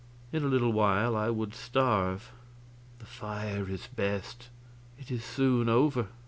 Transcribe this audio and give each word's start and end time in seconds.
In 0.33 0.43
a 0.43 0.47
little 0.47 0.71
while 0.73 1.15
I 1.15 1.29
would 1.29 1.53
starve. 1.53 2.31
The 2.97 3.05
fire 3.05 3.69
is 3.69 3.85
best; 3.85 4.49
it 4.97 5.11
is 5.11 5.23
soon 5.23 5.69
over. 5.69 6.07